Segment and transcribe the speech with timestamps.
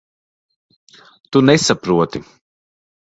[1.31, 2.25] Tu nesaproti.